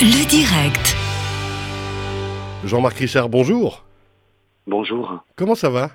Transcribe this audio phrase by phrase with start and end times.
[0.00, 0.96] Le direct.
[2.64, 3.84] Jean-Marc Richard, bonjour.
[4.66, 5.24] Bonjour.
[5.36, 5.90] Comment ça va?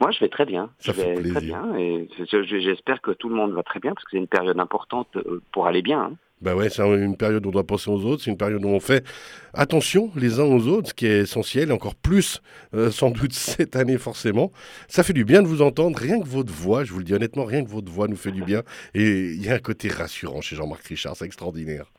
[0.00, 0.70] Moi, je vais très bien.
[0.78, 1.32] Ça je fait vais plaisir.
[1.34, 4.10] très bien et je- je- j'espère que tout le monde va très bien parce que
[4.12, 6.00] c'est une période importante euh, pour aller bien.
[6.00, 6.12] hein.
[6.40, 8.68] Bah ouais, c'est une période où on doit penser aux autres, c'est une période où
[8.68, 9.04] on fait
[9.52, 12.40] attention les uns aux autres, ce qui est essentiel, encore plus
[12.72, 14.50] euh, sans doute cette année forcément.
[14.88, 17.12] Ça fait du bien de vous entendre, rien que votre voix, je vous le dis
[17.14, 18.62] honnêtement, rien que votre voix nous fait du bien.
[18.94, 21.92] Et il y a un côté rassurant chez Jean-Marc Richard, c'est extraordinaire.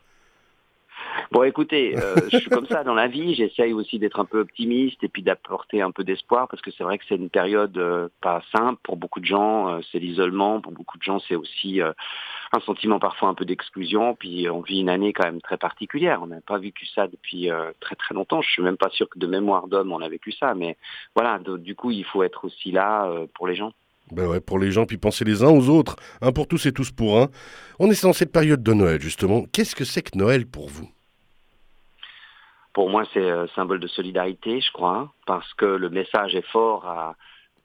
[1.30, 3.34] Bon, écoutez, euh, je suis comme ça dans la vie.
[3.34, 6.84] J'essaye aussi d'être un peu optimiste et puis d'apporter un peu d'espoir parce que c'est
[6.84, 9.68] vrai que c'est une période euh, pas simple pour beaucoup de gens.
[9.68, 10.60] euh, c'est l'isolement.
[10.60, 14.14] Pour beaucoup de gens, c'est aussi un sentiment parfois un peu d'exclusion.
[14.14, 16.20] Puis on vit une année quand même très particulière.
[16.22, 17.48] On n'a pas vécu ça depuis
[17.80, 18.42] très très longtemps.
[18.42, 20.54] Je suis même pas sûr que de mémoire d'homme on a vécu ça.
[20.54, 20.76] Mais
[21.14, 23.72] voilà, du coup, il faut être aussi là pour les gens.
[24.10, 26.72] Ben ouais, pour les gens, puis penser les uns aux autres, un pour tous et
[26.72, 27.28] tous pour un.
[27.78, 29.44] On est dans cette période de Noël justement.
[29.52, 30.90] Qu'est-ce que c'est que Noël pour vous?
[32.72, 36.86] Pour moi, c'est un symbole de solidarité, je crois, parce que le message est fort
[36.86, 37.16] à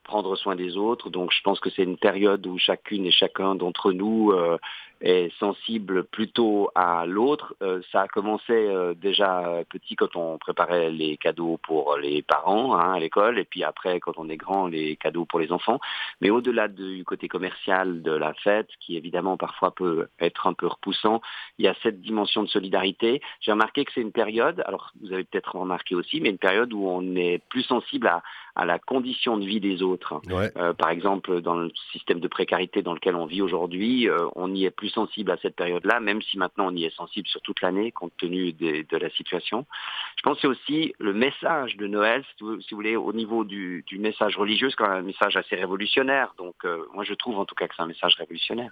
[0.04, 1.10] prendre soin des autres.
[1.10, 4.58] Donc, je pense que c'est une période où chacune et chacun d'entre nous euh,
[5.02, 7.56] est sensible plutôt à l'autre.
[7.62, 12.76] Euh, ça a commencé euh, déjà petit quand on préparait les cadeaux pour les parents
[12.76, 15.80] hein, à l'école, et puis après, quand on est grand, les cadeaux pour les enfants.
[16.22, 20.68] Mais au-delà du côté commercial de la fête, qui évidemment parfois peut être un peu
[20.68, 21.22] repoussant,
[21.58, 23.22] il y a cette dimension de solidarité.
[23.42, 26.74] J'ai remarqué que c'est une période, alors vous avez peut-être remarqué aussi, mais une période
[26.74, 28.24] où on est plus sensible à,
[28.56, 30.22] à la condition de vie des autres.
[30.30, 30.52] Ouais.
[30.58, 34.54] Euh, par exemple, dans le système de précarité dans lequel on vit aujourd'hui, euh, on
[34.54, 37.42] y est plus sensible à cette période-là, même si maintenant on y est sensible sur
[37.42, 39.66] toute l'année, compte tenu des- de la situation.
[40.18, 43.14] Je pense que c'est aussi le message de Noël, si vous, si vous voulez, au
[43.14, 46.34] niveau du, du message religieux, c'est quand même un message assez révolutionnaire.
[46.38, 48.72] Donc, euh, moi, je trouve en tout cas que c'est un message révolutionnaire.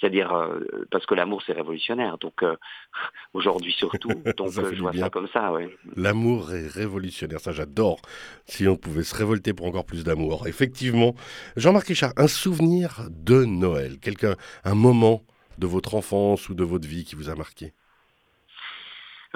[0.00, 2.18] C'est-à-dire, euh, parce que l'amour, c'est révolutionnaire.
[2.18, 2.56] Donc, euh,
[3.34, 4.08] aujourd'hui surtout.
[4.36, 5.04] Donc, je vois bien.
[5.04, 5.68] ça comme ça, ouais.
[5.96, 8.00] L'amour est révolutionnaire, ça j'adore.
[8.46, 10.46] Si on pouvait se révolter pour encore plus d'amour.
[10.46, 11.14] Effectivement,
[11.56, 14.34] Jean-Marc Richard, un souvenir de Noël, quelqu'un,
[14.64, 15.22] un moment
[15.58, 17.72] de votre enfance ou de votre vie qui vous a marqué.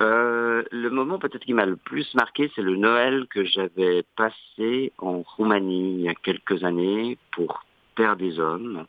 [0.01, 4.93] Euh, le moment peut-être qui m'a le plus marqué, c'est le Noël que j'avais passé
[4.99, 7.65] en Roumanie il y a quelques années pour
[7.97, 8.87] Terre des Hommes.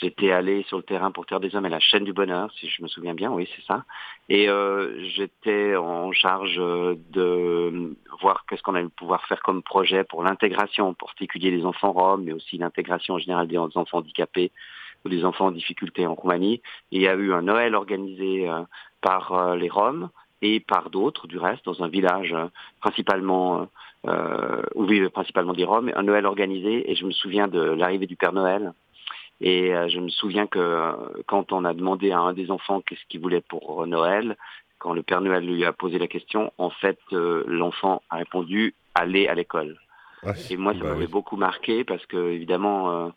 [0.00, 2.68] J'étais allé sur le terrain pour Terre des Hommes et la chaîne du bonheur, si
[2.68, 3.84] je me souviens bien, oui c'est ça.
[4.28, 10.02] Et euh, j'étais en charge euh, de voir qu'est-ce qu'on allait pouvoir faire comme projet
[10.04, 14.50] pour l'intégration, en particulier des enfants roms, mais aussi l'intégration en général des enfants handicapés
[15.08, 16.60] ou des enfants en difficulté en Roumanie.
[16.92, 18.60] Et il y a eu un Noël organisé euh,
[19.00, 20.10] par euh, les Roms
[20.42, 22.46] et par d'autres du reste dans un village euh,
[22.80, 23.68] principalement
[24.06, 28.06] euh, où vivent principalement des Roms, un Noël organisé et je me souviens de l'arrivée
[28.06, 28.72] du Père Noël
[29.40, 30.92] et je me souviens que
[31.26, 34.36] quand on a demandé à un des enfants qu'est-ce qu'il voulait pour Noël,
[34.78, 38.74] quand le Père Noël lui a posé la question, en fait euh, l'enfant a répondu
[38.94, 39.78] aller à l'école.
[40.50, 41.10] Et moi, ça bah m'avait oui.
[41.10, 43.08] beaucoup marqué parce que, évidemment, euh,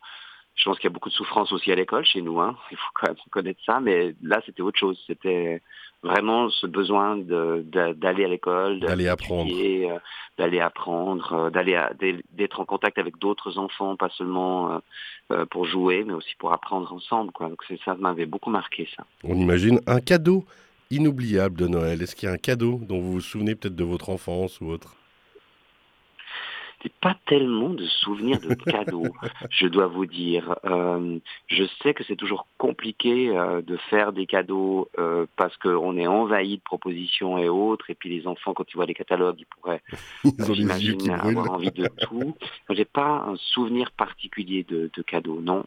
[0.61, 2.39] je pense qu'il y a beaucoup de souffrance aussi à l'école chez nous.
[2.39, 2.55] Hein.
[2.69, 3.79] Il faut quand même reconnaître ça.
[3.79, 5.01] Mais là, c'était autre chose.
[5.07, 5.59] C'était
[6.03, 9.51] vraiment ce besoin d'aller à l'école, D'aller apprendre.
[9.51, 9.97] euh,
[10.37, 11.79] d'aller apprendre, euh, d'aller
[12.31, 14.77] d'être en contact avec d'autres enfants, pas seulement euh,
[15.31, 17.31] euh, pour jouer, mais aussi pour apprendre ensemble.
[17.31, 17.49] Quoi.
[17.49, 19.03] Donc c'est ça m'avait beaucoup marqué ça.
[19.23, 20.45] On imagine un cadeau
[20.91, 22.01] inoubliable de Noël.
[22.03, 24.67] Est-ce qu'il y a un cadeau dont vous vous souvenez peut-être de votre enfance ou
[24.69, 24.95] autre?
[26.83, 29.03] C'est pas tellement de souvenirs de cadeaux,
[29.51, 30.55] je dois vous dire.
[30.65, 35.95] Euh, je sais que c'est toujours compliqué euh, de faire des cadeaux euh, parce qu'on
[35.97, 37.89] est envahi de propositions et autres.
[37.89, 39.81] Et puis les enfants, quand ils voient les catalogues, ils pourraient,
[40.55, 42.35] j'imagine, avoir envie de tout.
[42.71, 45.63] J'ai pas un souvenir particulier de, de cadeaux, non.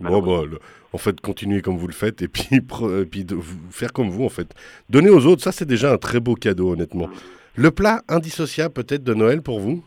[0.00, 0.58] Bon, bah, le-
[0.92, 3.38] en fait, continuez comme vous le faites et puis, pre- et puis de
[3.70, 4.54] faire comme vous, en fait.
[4.90, 7.08] Donner aux autres, ça, c'est déjà un très beau cadeau, honnêtement.
[7.54, 9.82] Le plat indissociable, peut-être, de Noël pour vous?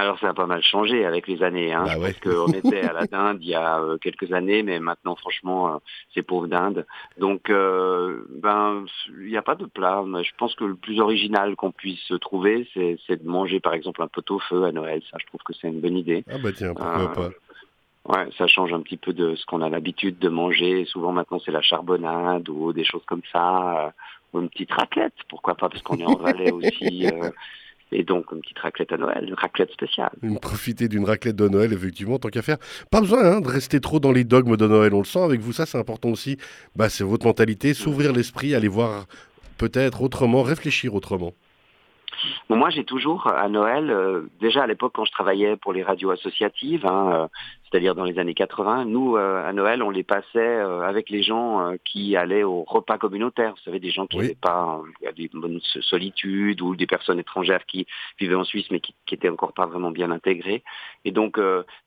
[0.00, 1.74] Alors ça a pas mal changé avec les années.
[1.74, 1.84] Hein.
[1.84, 2.14] Bah ouais.
[2.14, 5.74] pense qu'on était à la dinde il y a euh, quelques années, mais maintenant franchement
[5.74, 5.78] euh,
[6.14, 6.86] c'est pauvre dinde.
[7.18, 8.86] Donc euh, ben
[9.20, 10.02] il n'y a pas de plat.
[10.06, 14.02] Mais je pense que le plus original qu'on puisse trouver, c'est de manger par exemple
[14.02, 15.02] un pot-au-feu à Noël.
[15.10, 16.24] Ça, je trouve que c'est une bonne idée.
[16.30, 17.28] Ah bah tiens, pourquoi pas
[18.08, 20.86] Ouais, ça change un petit peu de ce qu'on a l'habitude de manger.
[20.86, 23.92] Souvent maintenant c'est la charbonnade ou des choses comme ça,
[24.32, 25.12] ou une petite raclette.
[25.28, 27.06] Pourquoi pas Parce qu'on est en Valais aussi.
[27.12, 27.30] euh,
[27.92, 30.12] et donc une petite raclette à Noël, une raclette spéciale.
[30.40, 32.58] Profiter d'une raclette de Noël, effectivement, tant qu'à faire.
[32.90, 35.40] Pas besoin hein, de rester trop dans les dogmes de Noël, on le sent avec
[35.40, 36.38] vous, ça c'est important aussi.
[36.76, 39.06] Bah, c'est votre mentalité, s'ouvrir l'esprit, aller voir
[39.58, 41.32] peut-être autrement, réfléchir autrement.
[42.48, 45.82] Bon, moi, j'ai toujours à Noël, euh, déjà à l'époque quand je travaillais pour les
[45.82, 47.28] radios associatives, hein, euh,
[47.70, 48.86] c'est-à-dire dans les années 80.
[48.86, 52.64] Nous, euh, à Noël, on les passait euh, avec les gens euh, qui allaient au
[52.64, 53.52] repas communautaire.
[53.52, 54.80] Vous savez, des gens qui n'avaient pas
[55.16, 57.86] des bonnes solitudes ou des personnes étrangères qui
[58.18, 60.64] vivaient en Suisse mais qui, qui étaient encore pas vraiment bien intégrées.
[61.04, 61.38] Et donc,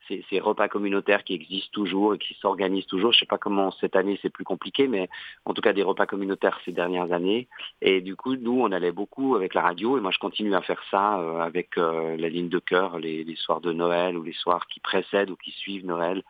[0.08, 3.12] ces, ces, repas communautaires qui existent toujours et qui s'organisent toujours.
[3.12, 5.08] Je sais pas comment cette année c'est plus compliqué, mais
[5.44, 7.48] en tout cas des repas communautaires ces dernières années.
[7.82, 10.62] Et du coup, nous, on allait beaucoup avec la radio et moi, je continue à
[10.62, 14.66] faire ça avec la ligne de cœur les, les soirs de Noël ou les soirs
[14.66, 16.22] qui précèdent ou qui suivent Noël,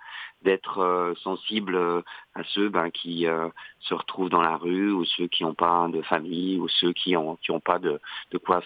[0.44, 2.02] d'être euh, sensible euh,
[2.34, 3.48] à ceux ben, qui euh,
[3.80, 7.12] se retrouvent dans la rue ou ceux qui n'ont pas de famille ou ceux qui
[7.12, 8.00] n'ont qui ont pas de,
[8.30, 8.60] de quoi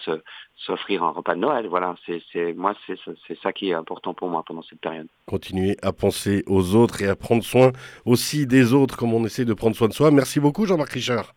[0.57, 1.67] s'offrir un repas de Noël.
[1.67, 5.07] Voilà, c'est moi c'est ça qui est important pour moi pendant cette période.
[5.25, 7.71] Continuer à penser aux autres et à prendre soin
[8.05, 10.11] aussi des autres comme on essaie de prendre soin de soi.
[10.11, 11.33] Merci beaucoup Jean-Marc Richard.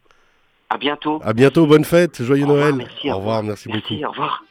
[0.69, 1.21] À bientôt.
[1.23, 2.75] À bientôt, bonne fête, joyeux Noël.
[2.75, 4.07] merci, au revoir, merci, merci beaucoup.
[4.07, 4.45] Au revoir.